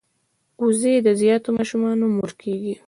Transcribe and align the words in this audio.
وزې 0.63 0.95
د 1.05 1.09
زیاتو 1.21 1.49
ماشومانو 1.57 2.05
مور 2.15 2.31
کیږي 2.41 2.73